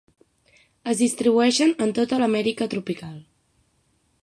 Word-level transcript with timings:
Es 0.93 1.01
distribueixen 1.01 1.75
en 1.87 1.93
tota 1.99 2.21
l'Amèrica 2.23 2.69
tropical. 2.75 3.15